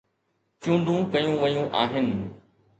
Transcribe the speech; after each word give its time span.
چونڊون 0.61 0.99
ڪيون 1.11 1.33
ويون 1.41 1.65
آهن 1.81 2.07